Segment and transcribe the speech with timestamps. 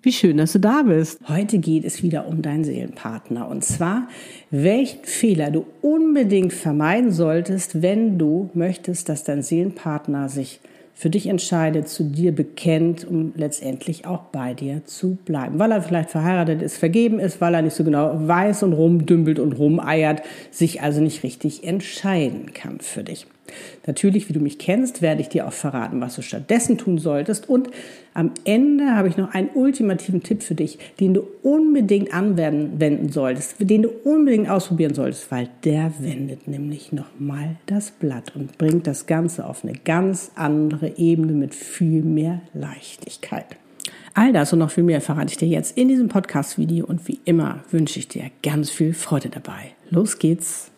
[0.00, 1.18] Wie schön, dass du da bist.
[1.26, 3.48] Heute geht es wieder um deinen Seelenpartner.
[3.48, 4.06] Und zwar,
[4.52, 10.60] welchen Fehler du unbedingt vermeiden solltest, wenn du möchtest, dass dein Seelenpartner sich
[10.94, 15.58] für dich entscheidet, zu dir bekennt, um letztendlich auch bei dir zu bleiben.
[15.58, 19.40] Weil er vielleicht verheiratet ist, vergeben ist, weil er nicht so genau weiß und rumdümpelt
[19.40, 20.22] und rumeiert,
[20.52, 23.26] sich also nicht richtig entscheiden kann für dich.
[23.86, 27.48] Natürlich, wie du mich kennst, werde ich dir auch verraten, was du stattdessen tun solltest.
[27.48, 27.70] Und
[28.14, 33.56] am Ende habe ich noch einen ultimativen Tipp für dich, den du unbedingt anwenden solltest,
[33.58, 39.06] den du unbedingt ausprobieren solltest, weil der wendet nämlich nochmal das Blatt und bringt das
[39.06, 43.56] Ganze auf eine ganz andere Ebene mit viel mehr Leichtigkeit.
[44.14, 47.20] All das und noch viel mehr verrate ich dir jetzt in diesem Podcast-Video und wie
[47.24, 49.72] immer wünsche ich dir ganz viel Freude dabei.
[49.90, 50.72] Los geht's!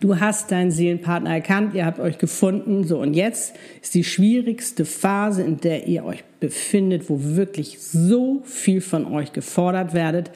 [0.00, 4.84] Du hast deinen Seelenpartner erkannt, ihr habt euch gefunden, so und jetzt ist die schwierigste
[4.84, 10.30] Phase, in der ihr euch befindet, wo wirklich so viel von euch gefordert werdet,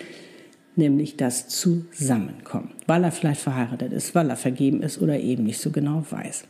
[0.75, 5.61] nämlich das Zusammenkommen, weil er vielleicht verheiratet ist, weil er vergeben ist oder eben nicht
[5.61, 6.45] so genau weiß.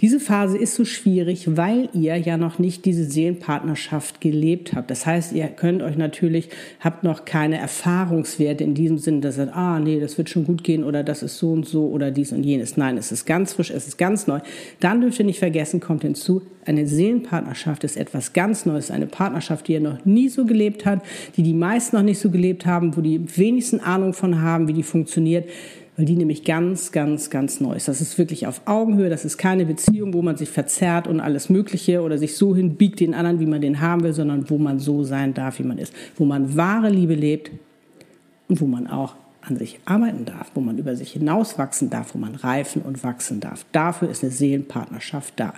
[0.00, 4.90] Diese Phase ist so schwierig, weil ihr ja noch nicht diese Seelenpartnerschaft gelebt habt.
[4.90, 6.50] Das heißt, ihr könnt euch natürlich,
[6.80, 10.64] habt noch keine Erfahrungswerte in diesem Sinne, dass ihr ah, nee, das wird schon gut
[10.64, 12.76] gehen oder das ist so und so oder dies und jenes.
[12.76, 14.40] Nein, es ist ganz frisch, es ist ganz neu.
[14.80, 19.68] Dann dürft ihr nicht vergessen, kommt hinzu, eine Seelenpartnerschaft ist etwas ganz Neues, eine Partnerschaft,
[19.68, 21.06] die ihr noch nie so gelebt habt,
[21.36, 24.72] die die meisten noch nicht so gelebt haben, wo die wenigsten Ahnung von haben, wie
[24.72, 25.48] die funktioniert
[25.96, 27.88] weil die nämlich ganz, ganz, ganz neu ist.
[27.88, 31.48] Das ist wirklich auf Augenhöhe, das ist keine Beziehung, wo man sich verzerrt und alles
[31.48, 34.78] Mögliche oder sich so hinbiegt den anderen, wie man den haben will, sondern wo man
[34.78, 37.50] so sein darf, wie man ist, wo man wahre Liebe lebt
[38.48, 42.18] und wo man auch an sich arbeiten darf, wo man über sich hinauswachsen darf, wo
[42.18, 43.64] man reifen und wachsen darf.
[43.70, 45.54] Dafür ist eine Seelenpartnerschaft da.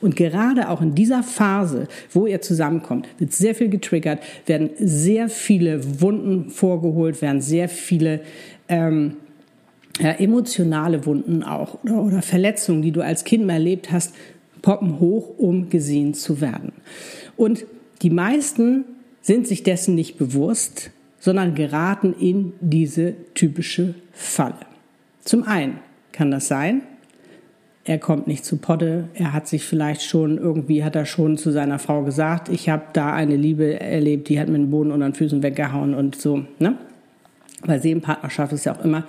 [0.00, 5.30] Und gerade auch in dieser Phase, wo ihr zusammenkommt, wird sehr viel getriggert, werden sehr
[5.30, 8.20] viele Wunden vorgeholt, werden sehr viele
[8.68, 9.16] ähm,
[10.00, 14.14] ja, emotionale Wunden auch oder, oder Verletzungen, die du als Kind mal erlebt hast,
[14.62, 16.72] poppen hoch, um gesehen zu werden.
[17.36, 17.64] Und
[18.02, 18.84] die meisten
[19.20, 24.54] sind sich dessen nicht bewusst, sondern geraten in diese typische Falle.
[25.22, 25.78] Zum einen
[26.12, 26.82] kann das sein,
[27.84, 31.50] er kommt nicht zu Potte, er hat sich vielleicht schon, irgendwie hat er schon zu
[31.50, 35.08] seiner Frau gesagt, ich habe da eine Liebe erlebt, die hat mir den Boden unter
[35.08, 36.76] den Füßen weggehauen und so, ne?
[37.62, 39.04] Weil Seelenpartnerschaft ist ja auch immer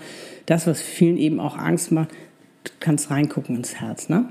[0.45, 2.09] das, was vielen eben auch Angst macht.
[2.63, 4.25] Du kannst reingucken ins Herz, ne?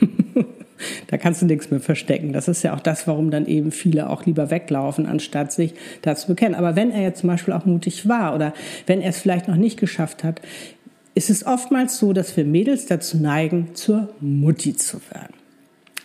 [1.06, 2.32] da kannst du nichts mehr verstecken.
[2.32, 6.28] Das ist ja auch das, warum dann eben viele auch lieber weglaufen, anstatt sich dazu
[6.28, 6.54] bekennen.
[6.54, 8.52] Aber wenn er jetzt zum Beispiel auch mutig war oder
[8.86, 10.40] wenn er es vielleicht noch nicht geschafft hat,
[11.14, 15.39] ist es oftmals so, dass wir Mädels dazu neigen, zur Mutti zu werden.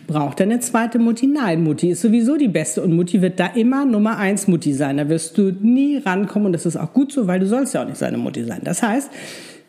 [0.06, 1.26] Braucht er eine zweite Mutti?
[1.26, 4.98] Nein, Mutti ist sowieso die beste und Mutti wird da immer Nummer eins Mutti sein.
[4.98, 7.82] Da wirst du nie rankommen und das ist auch gut so, weil du sollst ja
[7.82, 8.60] auch nicht seine Mutti sein.
[8.62, 9.10] Das heißt,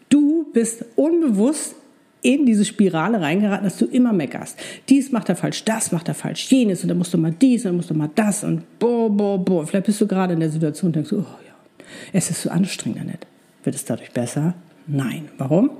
[0.09, 1.75] du bist unbewusst
[2.21, 4.59] in diese Spirale reingeraten, dass du immer meckerst.
[4.89, 7.63] Dies macht er falsch, das macht er falsch, jenes und dann musst du mal dies
[7.63, 9.65] und dann musst du mal das und boah, boah, boah.
[9.65, 13.07] Vielleicht bist du gerade in der Situation und denkst, oh ja, es ist so anstrengend,
[13.07, 13.25] nicht.
[13.63, 14.53] Wird es dadurch besser?
[14.87, 15.29] Nein.
[15.37, 15.71] Warum?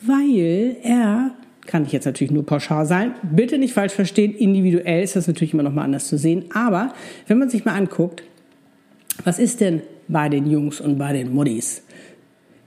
[0.00, 1.31] Weil er
[1.72, 3.14] kann ich jetzt natürlich nur pauschal sein.
[3.22, 6.44] Bitte nicht falsch verstehen, individuell ist das natürlich immer noch mal anders zu sehen.
[6.52, 6.92] Aber
[7.28, 8.22] wenn man sich mal anguckt,
[9.24, 11.82] was ist denn bei den Jungs und bei den Muddies?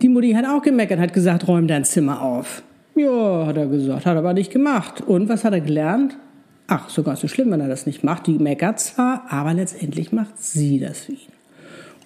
[0.02, 2.64] Die Mutti hat auch gemeckert, hat gesagt, räum dein Zimmer auf.
[2.96, 5.02] Ja, hat er gesagt, hat aber nicht gemacht.
[5.02, 6.18] Und was hat er gelernt?
[6.66, 8.26] Ach, sogar so schlimm, wenn er das nicht macht.
[8.26, 11.20] Die meckert zwar, aber letztendlich macht sie das für ihn.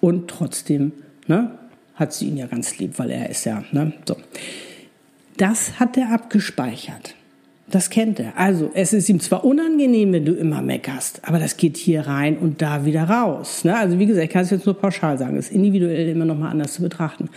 [0.02, 0.92] Und trotzdem
[1.28, 1.52] ne,
[1.94, 4.16] hat sie ihn ja ganz lieb, weil er ist ja ne, so.
[5.40, 7.14] Das hat er abgespeichert.
[7.70, 8.36] Das kennt er.
[8.36, 12.36] Also es ist ihm zwar unangenehm, wenn du immer meckerst, aber das geht hier rein
[12.36, 13.64] und da wieder raus.
[13.64, 13.74] Ne?
[13.74, 16.50] Also wie gesagt, ich kann es jetzt nur pauschal sagen, ist individuell immer noch mal
[16.50, 17.30] anders zu betrachten.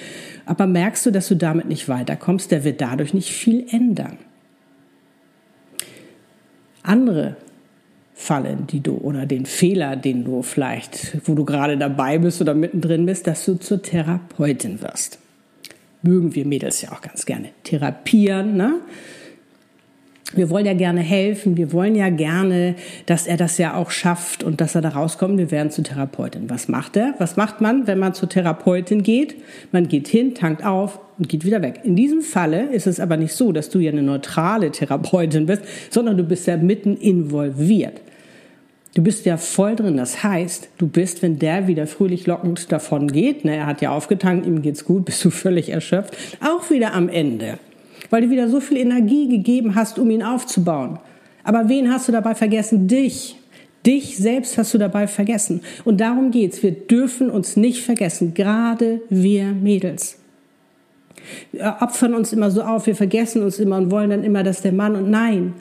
[0.45, 4.17] Aber merkst du, dass du damit nicht weiterkommst, der wird dadurch nicht viel ändern.
[6.81, 7.37] Andere
[8.15, 12.53] Fallen, die du oder den Fehler, den du vielleicht, wo du gerade dabei bist oder
[12.53, 15.22] mittendrin bist, dass du zur Therapeutin wirst
[16.03, 18.55] mögen wir Mädels ja auch ganz gerne therapieren.
[18.55, 18.81] Ne?
[20.35, 24.43] wir wollen ja gerne helfen, wir wollen ja gerne, dass er das ja auch schafft
[24.43, 25.37] und dass er da rauskommt.
[25.37, 26.49] Wir werden zur Therapeutin.
[26.49, 27.13] Was macht er?
[27.19, 29.35] Was macht man, wenn man zur Therapeutin geht?
[29.71, 31.81] Man geht hin, tankt auf und geht wieder weg.
[31.83, 35.63] In diesem Falle ist es aber nicht so, dass du ja eine neutrale Therapeutin bist,
[35.89, 38.01] sondern du bist ja mitten involviert.
[38.93, 39.97] Du bist ja voll drin.
[39.97, 43.91] Das heißt, du bist, wenn der wieder fröhlich lockend davon geht, ne, er hat ja
[43.91, 47.57] aufgetankt, ihm geht's gut, bist du völlig erschöpft, auch wieder am Ende
[48.13, 50.99] weil du wieder so viel Energie gegeben hast, um ihn aufzubauen.
[51.43, 52.87] Aber wen hast du dabei vergessen?
[52.87, 53.37] Dich.
[53.87, 55.61] Dich selbst hast du dabei vergessen.
[55.83, 56.61] Und darum geht's.
[56.61, 60.19] Wir dürfen uns nicht vergessen, gerade wir Mädels.
[61.51, 64.61] Wir opfern uns immer so auf, wir vergessen uns immer und wollen dann immer, dass
[64.61, 65.53] der Mann und nein.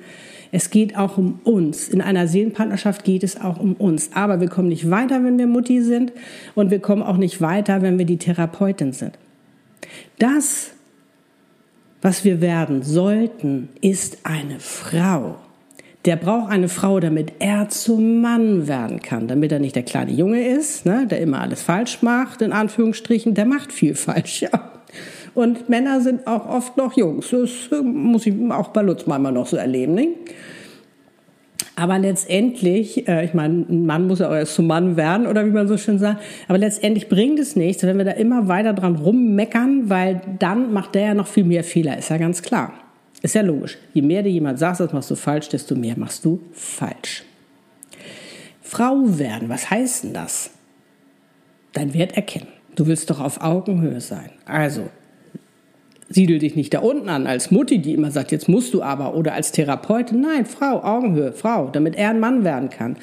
[0.53, 1.89] Es geht auch um uns.
[1.89, 4.11] In einer Seelenpartnerschaft geht es auch um uns.
[4.15, 6.13] Aber wir kommen nicht weiter, wenn wir Mutti sind
[6.55, 9.19] und wir kommen auch nicht weiter, wenn wir die Therapeutin sind.
[10.21, 10.73] Das
[12.03, 15.37] was wir werden sollten, ist eine Frau.
[16.05, 20.11] Der braucht eine Frau, damit er zum Mann werden kann, damit er nicht der kleine
[20.11, 24.73] Junge ist, ne, der immer alles falsch macht, in Anführungsstrichen, der macht viel falsch, ja.
[25.35, 27.31] Und Männer sind auch oft noch Jungs.
[27.31, 27.51] Das
[27.83, 29.95] muss ich auch bei Lutz manchmal noch so erleben.
[29.95, 30.09] Ne?
[31.75, 35.47] Aber letztendlich, äh, ich meine, ein Mann muss ja auch erst zum Mann werden oder
[35.47, 38.75] wie man so schön sagt, aber letztendlich bringt es nichts, wenn wir da immer weiter
[38.75, 42.75] dran rummeckern, weil dann macht der ja noch viel mehr Fehler, ist ja ganz klar.
[43.23, 43.79] Ist ja logisch.
[43.95, 47.25] Je mehr dir jemand sagt, das machst du falsch, desto mehr machst du falsch.
[48.61, 50.51] Frau werden, was heißt denn das?
[51.73, 52.49] Dein Wert erkennen.
[52.75, 54.31] Du willst doch auf Augenhöhe sein.
[54.45, 54.89] Also,
[56.13, 59.15] siedel dich nicht da unten an als Mutti, die immer sagt, jetzt musst du aber,
[59.15, 60.21] oder als Therapeutin.
[60.21, 62.97] Nein, Frau, Augenhöhe, Frau, damit er ein Mann werden kann.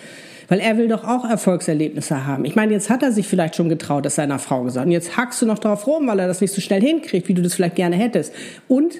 [0.48, 2.44] Weil er will doch auch Erfolgserlebnisse haben.
[2.44, 4.88] Ich meine, jetzt hat er sich vielleicht schon getraut, das seiner Frau gesagt.
[4.88, 7.36] Und jetzt hackst du noch drauf rum, weil er das nicht so schnell hinkriegt, wie
[7.36, 8.34] du das vielleicht gerne hättest.
[8.68, 9.00] Und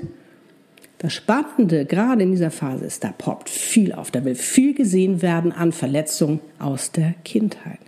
[1.00, 4.12] das Spannende gerade in dieser Phase ist, da poppt viel auf.
[4.12, 7.80] Da will viel gesehen werden an Verletzungen aus der Kindheit.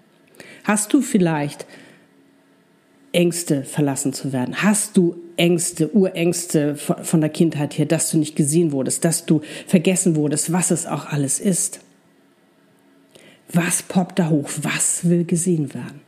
[0.63, 1.65] Hast du vielleicht
[3.12, 4.63] Ängste, verlassen zu werden?
[4.63, 9.42] Hast du Ängste, Urängste von der Kindheit her, dass du nicht gesehen wurdest, dass du
[9.66, 11.80] vergessen wurdest, was es auch alles ist?
[13.52, 14.48] Was poppt da hoch?
[14.62, 16.02] Was will gesehen werden?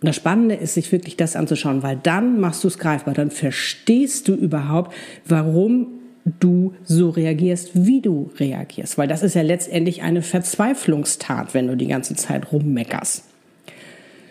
[0.00, 3.30] Und das Spannende ist, sich wirklich das anzuschauen, weil dann machst du es greifbar, dann
[3.30, 4.94] verstehst du überhaupt,
[5.26, 5.88] warum
[6.24, 8.96] du so reagierst, wie du reagierst.
[8.96, 13.24] Weil das ist ja letztendlich eine Verzweiflungstat, wenn du die ganze Zeit rummeckerst.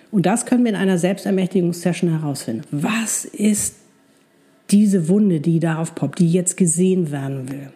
[0.09, 2.63] Und das können wir in einer Selbstermächtigungssession herausfinden.
[2.71, 3.75] Was ist
[4.71, 7.71] diese Wunde, die da aufpoppt, die jetzt gesehen werden will?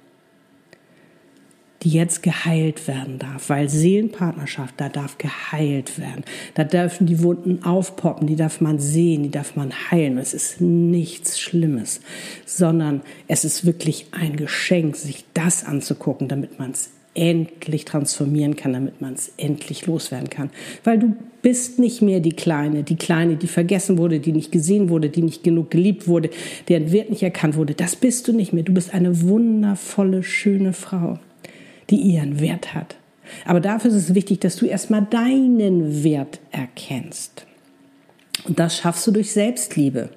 [1.83, 6.23] Die jetzt geheilt werden darf, weil Seelenpartnerschaft, da darf geheilt werden.
[6.53, 10.17] Da dürfen die Wunden aufpoppen, die darf man sehen, die darf man heilen.
[10.17, 11.99] Es ist nichts Schlimmes,
[12.45, 18.73] sondern es ist wirklich ein Geschenk, sich das anzugucken, damit man es endlich transformieren kann,
[18.73, 20.49] damit man es endlich loswerden kann.
[20.83, 24.89] Weil du bist nicht mehr die Kleine, die Kleine, die vergessen wurde, die nicht gesehen
[24.89, 26.29] wurde, die nicht genug geliebt wurde,
[26.69, 27.75] deren Wert nicht erkannt wurde.
[27.75, 28.63] Das bist du nicht mehr.
[28.63, 31.19] Du bist eine wundervolle, schöne Frau,
[31.89, 32.95] die ihren Wert hat.
[33.45, 37.45] Aber dafür ist es wichtig, dass du erstmal deinen Wert erkennst.
[38.45, 40.09] Und das schaffst du durch Selbstliebe.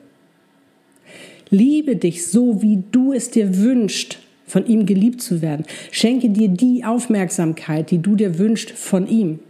[1.50, 5.64] Liebe dich so, wie du es dir wünschst von ihm geliebt zu werden.
[5.90, 9.40] Schenke dir die Aufmerksamkeit, die du dir wünschst von ihm.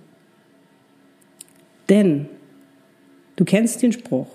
[1.88, 2.26] Denn
[3.36, 4.28] du kennst den Spruch,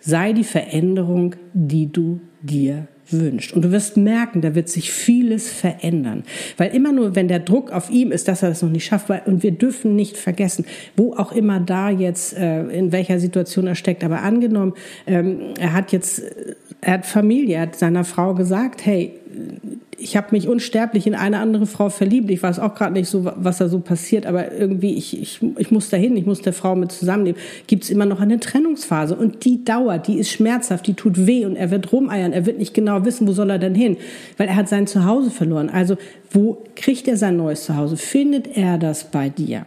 [0.00, 3.52] sei die Veränderung, die du dir wünscht.
[3.52, 6.24] Und du wirst merken, da wird sich vieles verändern.
[6.56, 9.08] Weil immer nur, wenn der Druck auf ihm ist, dass er das noch nicht schafft,
[9.08, 10.64] weil, und wir dürfen nicht vergessen,
[10.96, 14.02] wo auch immer da jetzt, äh, in welcher Situation er steckt.
[14.02, 14.74] Aber angenommen,
[15.06, 16.22] ähm, er hat jetzt,
[16.80, 19.18] er hat Familie, er hat seiner Frau gesagt, hey,
[19.98, 22.30] ich habe mich unsterblich in eine andere Frau verliebt.
[22.30, 25.70] Ich weiß auch gerade nicht so, was da so passiert, aber irgendwie, ich, ich, ich
[25.70, 27.40] muss dahin, ich muss der Frau mit zusammenleben.
[27.66, 31.44] Gibt es immer noch eine Trennungsphase und die dauert, die ist schmerzhaft, die tut weh
[31.44, 33.96] und er wird rumeiern, er wird nicht genau wissen, wo soll er denn hin,
[34.38, 35.70] weil er hat sein Zuhause verloren.
[35.70, 35.96] Also
[36.30, 37.96] wo kriegt er sein neues Zuhause?
[37.96, 39.66] Findet er das bei dir?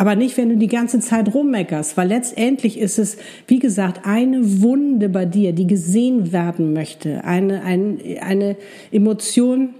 [0.00, 4.62] Aber nicht, wenn du die ganze Zeit rummeckerst, weil letztendlich ist es, wie gesagt, eine
[4.62, 8.56] Wunde bei dir, die gesehen werden möchte, eine, eine, eine
[8.90, 9.74] Emotion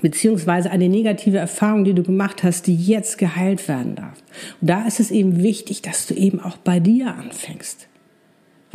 [0.00, 4.22] beziehungsweise eine negative Erfahrung, die du gemacht hast, die jetzt geheilt werden darf.
[4.62, 7.88] Und da ist es eben wichtig, dass du eben auch bei dir anfängst.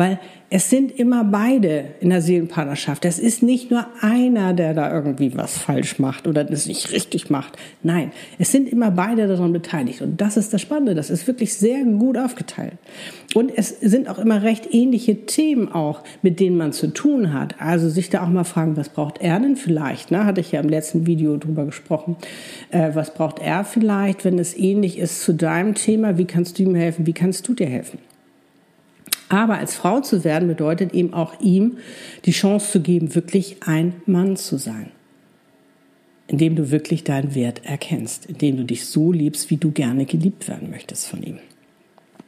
[0.02, 0.18] Weil
[0.50, 3.06] es sind immer beide in der Seelenpartnerschaft.
[3.06, 7.30] Es ist nicht nur einer, der da irgendwie was falsch macht oder das nicht richtig
[7.30, 7.56] macht.
[7.84, 10.02] Nein, es sind immer beide daran beteiligt.
[10.02, 10.96] Und das ist das Spannende.
[10.96, 12.74] Das ist wirklich sehr gut aufgeteilt.
[13.36, 17.62] Und es sind auch immer recht ähnliche Themen auch, mit denen man zu tun hat.
[17.62, 20.10] Also sich da auch mal fragen, was braucht er denn vielleicht?
[20.10, 20.26] Ne?
[20.26, 22.18] Hatte ich ja im letzten Video drüber gesprochen.
[22.72, 26.18] Äh, was braucht er vielleicht, wenn es ähnlich ist zu deinem Thema?
[26.18, 27.06] Wie kannst du ihm helfen?
[27.06, 28.00] Wie kannst du dir helfen?
[29.32, 31.78] Aber als Frau zu werden bedeutet eben auch ihm
[32.26, 34.92] die Chance zu geben, wirklich ein Mann zu sein.
[36.28, 40.50] Indem du wirklich deinen Wert erkennst, indem du dich so liebst, wie du gerne geliebt
[40.50, 41.40] werden möchtest von ihm.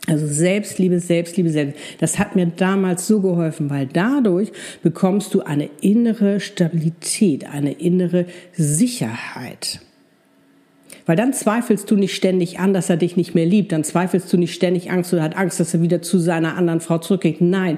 [0.07, 1.85] Also Selbstliebe, Selbstliebe, Selbstliebe.
[1.99, 8.27] Das hat mir damals so geholfen, weil dadurch bekommst du eine innere Stabilität, eine innere
[8.53, 9.81] Sicherheit.
[11.05, 13.71] Weil dann zweifelst du nicht ständig an, dass er dich nicht mehr liebt.
[13.71, 16.79] Dann zweifelst du nicht ständig Angst oder hat Angst, dass er wieder zu seiner anderen
[16.79, 17.41] Frau zurückgeht.
[17.41, 17.77] Nein,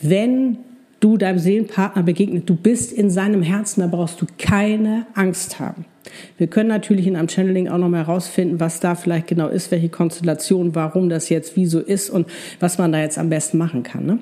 [0.00, 0.58] wenn
[1.00, 5.84] du deinem Seelenpartner begegnet, du bist in seinem Herzen, da brauchst du keine Angst haben.
[6.38, 9.70] Wir können natürlich in einem Channeling auch noch mal herausfinden, was da vielleicht genau ist,
[9.70, 12.26] welche Konstellation, warum das jetzt wie so ist und
[12.60, 14.06] was man da jetzt am besten machen kann.
[14.06, 14.18] Ne?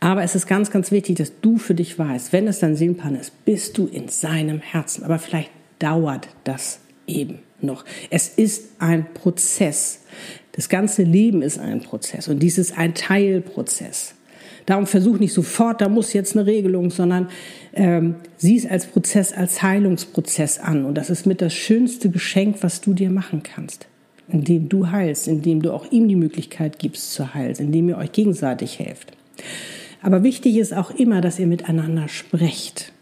[0.00, 3.20] Aber es ist ganz, ganz wichtig, dass du für dich weißt, wenn es dein Seelenpartner
[3.20, 5.04] ist, bist du in seinem Herzen.
[5.04, 7.84] Aber vielleicht dauert das eben noch.
[8.10, 10.00] Es ist ein Prozess.
[10.52, 14.14] Das ganze Leben ist ein Prozess und dies ist ein Teilprozess.
[14.64, 17.28] Darum versuch nicht sofort, da muss jetzt eine Regelung, sondern
[17.72, 20.84] ähm, sieh es als Prozess, als Heilungsprozess an.
[20.84, 23.86] Und das ist mit das schönste Geschenk, was du dir machen kannst.
[24.28, 28.10] Indem du heilst, indem du auch ihm die Möglichkeit gibst zu heilen, indem ihr euch
[28.10, 29.12] gegenseitig helft.
[30.02, 32.92] Aber wichtig ist auch immer, dass ihr miteinander sprecht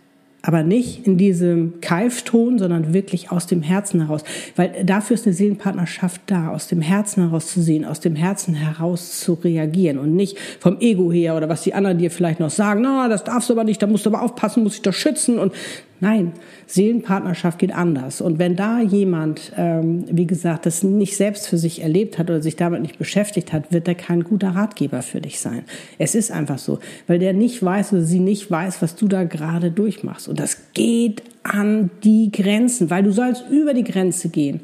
[0.46, 4.24] aber nicht in diesem Keifton, sondern wirklich aus dem Herzen heraus.
[4.56, 8.54] Weil dafür ist eine Seelenpartnerschaft da, aus dem Herzen heraus zu sehen, aus dem Herzen
[8.54, 12.50] heraus zu reagieren und nicht vom Ego her oder was die anderen dir vielleicht noch
[12.50, 14.92] sagen, na, das darfst du aber nicht, da musst du aber aufpassen, musst dich doch
[14.92, 15.54] schützen und
[16.00, 16.32] Nein,
[16.66, 18.20] Seelenpartnerschaft geht anders.
[18.20, 22.42] Und wenn da jemand, ähm, wie gesagt, das nicht selbst für sich erlebt hat oder
[22.42, 25.62] sich damit nicht beschäftigt hat, wird er kein guter Ratgeber für dich sein.
[25.98, 29.24] Es ist einfach so, weil der nicht weiß oder sie nicht weiß, was du da
[29.24, 30.28] gerade durchmachst.
[30.28, 34.60] Und das geht an die Grenzen, weil du sollst über die Grenze gehen.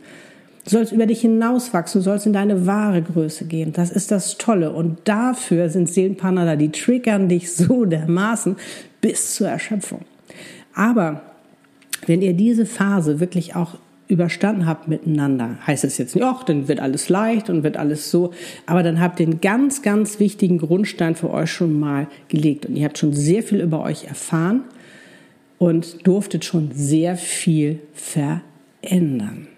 [0.64, 3.72] Du sollst über dich hinauswachsen, du sollst in deine wahre Größe gehen.
[3.72, 4.72] Das ist das Tolle.
[4.72, 8.56] Und dafür sind Seelenpartner da, die triggern dich so dermaßen
[9.00, 10.00] bis zur Erschöpfung.
[10.80, 11.20] Aber
[12.06, 13.74] wenn ihr diese Phase wirklich auch
[14.08, 18.10] überstanden habt miteinander, heißt es jetzt nicht, ach, dann wird alles leicht und wird alles
[18.10, 18.32] so,
[18.64, 22.76] aber dann habt ihr einen ganz, ganz wichtigen Grundstein für euch schon mal gelegt und
[22.76, 24.62] ihr habt schon sehr viel über euch erfahren
[25.58, 29.48] und durftet schon sehr viel verändern.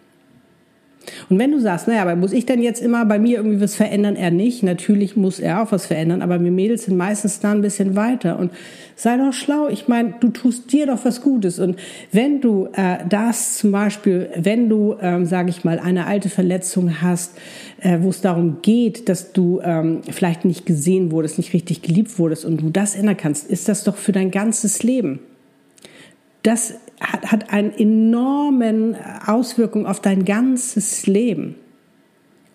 [1.29, 3.75] Und wenn du sagst, naja, aber muss ich denn jetzt immer bei mir irgendwie was
[3.75, 4.17] verändern?
[4.17, 4.63] Er nicht.
[4.63, 8.39] Natürlich muss er auch was verändern, aber wir Mädels sind meistens da ein bisschen weiter.
[8.39, 8.53] Und
[8.97, 9.69] sei doch schlau.
[9.69, 11.59] Ich meine, du tust dir doch was Gutes.
[11.59, 11.77] Und
[12.11, 17.03] wenn du äh, das zum Beispiel, wenn du, ähm, sage ich mal, eine alte Verletzung
[17.03, 17.37] hast,
[17.81, 22.19] äh, wo es darum geht, dass du ähm, vielleicht nicht gesehen wurdest, nicht richtig geliebt
[22.19, 25.21] wurdest und du das ändern kannst, ist das doch für dein ganzes Leben.
[26.43, 31.57] Das hat, hat eine enormen Auswirkung auf dein ganzes Leben.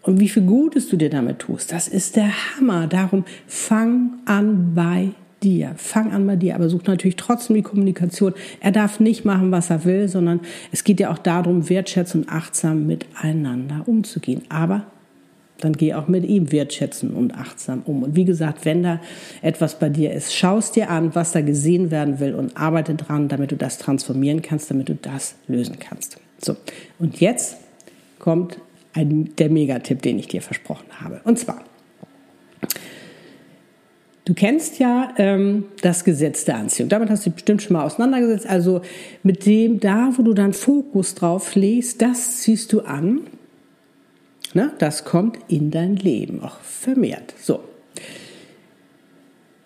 [0.02, 2.88] Und wie viel Gutes du dir damit tust, das ist der Hammer.
[2.88, 5.12] Darum fang an bei
[5.44, 5.74] dir.
[5.76, 8.34] Fang an bei dir, aber such natürlich trotzdem die Kommunikation.
[8.60, 10.40] Er darf nicht machen, was er will, sondern
[10.72, 14.44] es geht ja auch darum, wertschätzend und achtsam miteinander umzugehen.
[14.50, 14.86] Aber
[15.60, 18.04] dann geh auch mit ihm wertschätzen und achtsam um.
[18.04, 19.00] Und wie gesagt, wenn da
[19.42, 23.28] etwas bei dir ist, schaust dir an, was da gesehen werden will und arbeite dran,
[23.28, 26.18] damit du das transformieren kannst, damit du das lösen kannst.
[26.40, 26.56] So,
[27.00, 27.58] und jetzt
[28.20, 28.60] kommt
[28.94, 31.22] ein, der Megatipp, den ich dir versprochen habe.
[31.24, 31.64] Und zwar,
[34.26, 36.90] Du kennst ja ähm, das Gesetz der Anziehung.
[36.90, 38.46] Damit hast du dich bestimmt schon mal auseinandergesetzt.
[38.46, 38.82] Also
[39.24, 43.22] mit dem, da wo du deinen Fokus drauf legst, das ziehst du an
[44.58, 44.72] Ne?
[44.80, 47.36] Das kommt in dein Leben auch vermehrt.
[47.40, 47.64] So.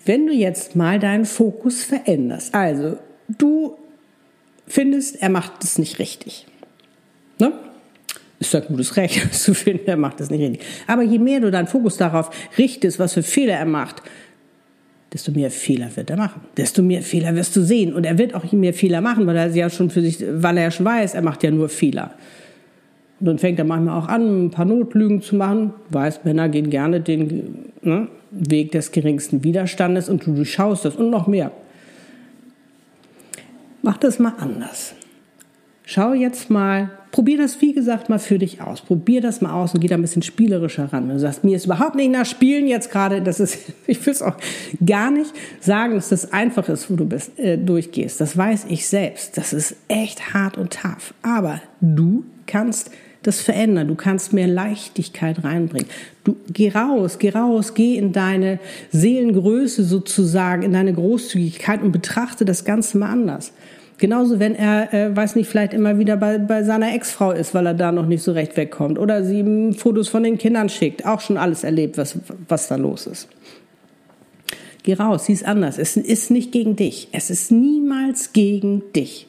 [0.03, 2.98] Wenn du jetzt mal deinen Fokus veränderst, also
[3.29, 3.77] du
[4.67, 6.45] findest, er macht es nicht richtig.
[7.39, 7.53] Ne?
[8.39, 10.67] Ist ein gutes Recht zu finden, er macht es nicht richtig.
[10.88, 14.03] Aber je mehr du deinen Fokus darauf richtest, was für Fehler er macht,
[15.13, 16.41] desto mehr Fehler wird er machen.
[16.57, 17.93] Desto mehr Fehler wirst du sehen.
[17.93, 20.63] Und er wird auch mehr Fehler machen, weil er ja schon für sich, weil er
[20.63, 22.13] ja schon weiß, er macht ja nur Fehler.
[23.21, 25.75] Und dann fängt er manchmal auch an, ein paar Notlügen zu machen.
[25.89, 30.95] Du weißt, Männer gehen gerne den ne, Weg des geringsten Widerstandes und du durchschaust das
[30.95, 31.51] und noch mehr.
[33.83, 34.95] Mach das mal anders.
[35.85, 38.81] Schau jetzt mal, probier das wie gesagt mal für dich aus.
[38.81, 41.07] Probier das mal aus und geh da ein bisschen spielerischer ran.
[41.07, 44.13] Wenn du sagst, mir ist überhaupt nicht nach Spielen jetzt gerade, das ist, ich will
[44.13, 44.37] es auch
[44.83, 48.19] gar nicht sagen, dass das einfach ist, wo du bist, äh, durchgehst.
[48.19, 49.37] Das weiß ich selbst.
[49.37, 51.13] Das ist echt hart und tough.
[51.21, 52.89] Aber du kannst
[53.23, 53.87] das verändern.
[53.87, 55.87] Du kannst mehr Leichtigkeit reinbringen.
[56.23, 58.59] Du geh raus, geh raus, geh in deine
[58.91, 63.53] Seelengröße sozusagen, in deine Großzügigkeit und betrachte das Ganze mal anders.
[64.01, 67.67] Genauso, wenn er, äh, weiß nicht, vielleicht immer wieder bei, bei seiner Ex-Frau ist, weil
[67.67, 68.97] er da noch nicht so recht wegkommt.
[68.97, 71.05] Oder sie ihm Fotos von den Kindern schickt.
[71.05, 73.27] Auch schon alles erlebt, was, was da los ist.
[74.81, 75.77] Geh raus, sieh es anders.
[75.77, 77.09] Es ist nicht gegen dich.
[77.11, 79.27] Es ist niemals gegen dich.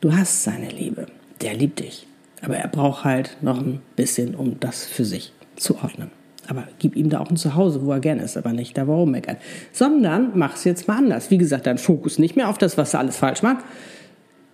[0.00, 1.06] Du hast seine Liebe.
[1.42, 2.06] Der liebt dich.
[2.42, 6.10] Aber er braucht halt noch ein bisschen, um das für sich zu ordnen.
[6.48, 9.04] Aber gib ihm da auch ein Zuhause, wo er gerne ist, aber nicht da, wo
[9.04, 9.38] er meckert.
[9.72, 11.30] Sondern mach es jetzt mal anders.
[11.30, 13.64] Wie gesagt, dein Fokus nicht mehr auf das, was er alles falsch macht.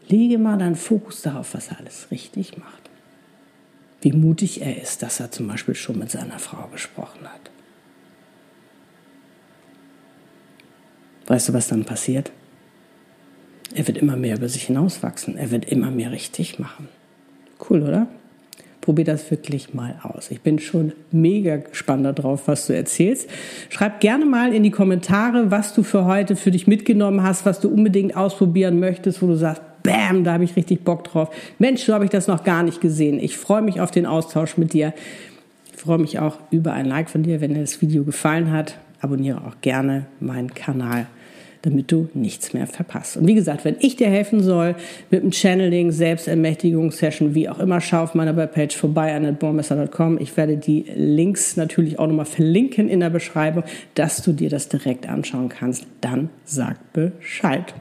[0.06, 2.90] Lege mal deinen Fokus darauf, was er alles richtig macht.
[4.02, 7.50] Wie mutig er ist, dass er zum Beispiel schon mit seiner Frau gesprochen hat.
[11.26, 12.32] Weißt du, was dann passiert?
[13.74, 15.36] Er wird immer mehr über sich hinauswachsen.
[15.36, 16.88] Er wird immer mehr richtig machen.
[17.58, 18.06] Cool, oder?
[18.80, 20.30] Probier das wirklich mal aus.
[20.30, 23.28] Ich bin schon mega gespannt darauf, was du erzählst.
[23.68, 27.60] Schreib gerne mal in die Kommentare, was du für heute für dich mitgenommen hast, was
[27.60, 31.30] du unbedingt ausprobieren möchtest, wo du sagst, Bam, da habe ich richtig Bock drauf.
[31.58, 33.18] Mensch, so habe ich das noch gar nicht gesehen.
[33.20, 34.92] Ich freue mich auf den Austausch mit dir.
[35.72, 38.76] Ich freue mich auch über ein Like von dir, wenn dir das Video gefallen hat.
[39.00, 41.06] Abonniere auch gerne meinen Kanal
[41.62, 43.16] damit du nichts mehr verpasst.
[43.16, 44.76] Und wie gesagt, wenn ich dir helfen soll
[45.10, 50.18] mit einem Channeling, Selbstermächtigungssession, wie auch immer, schau auf meiner Webpage vorbei an netbormesser.com.
[50.20, 54.68] Ich werde die Links natürlich auch nochmal verlinken in der Beschreibung, dass du dir das
[54.68, 55.86] direkt anschauen kannst.
[56.00, 57.74] Dann sag Bescheid.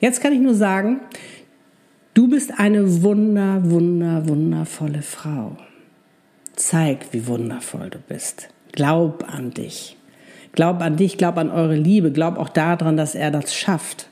[0.00, 1.00] Jetzt kann ich nur sagen,
[2.14, 5.56] du bist eine wunder, wunder, wundervolle Frau.
[6.56, 8.48] Zeig, wie wundervoll du bist.
[8.72, 9.96] Glaub an dich.
[10.54, 14.08] Glaub an dich, glaub an eure Liebe, glaub auch daran, dass er das schafft.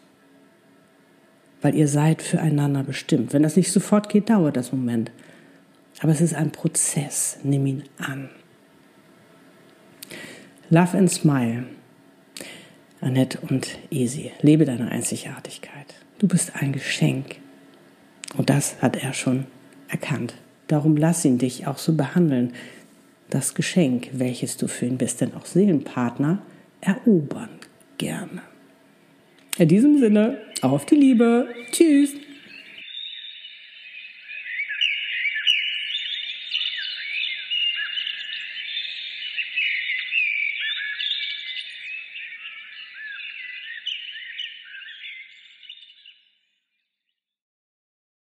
[1.60, 3.32] Weil ihr seid füreinander bestimmt.
[3.32, 5.12] Wenn das nicht sofort geht, dauert das Moment.
[6.00, 7.38] Aber es ist ein Prozess.
[7.44, 8.28] Nimm ihn an.
[10.68, 11.64] Love and Smile.
[13.00, 14.32] Annette und Easy.
[14.40, 15.94] Lebe deine Einzigartigkeit.
[16.18, 17.36] Du bist ein Geschenk.
[18.36, 19.46] Und das hat er schon
[19.88, 20.34] erkannt.
[20.66, 22.52] Darum lass ihn dich auch so behandeln
[23.34, 26.42] das Geschenk, welches du für ihn bist, denn auch Seelenpartner
[26.80, 27.48] erobern
[27.96, 28.42] gerne.
[29.58, 31.48] In diesem Sinne, auf die Liebe.
[31.70, 32.10] Tschüss.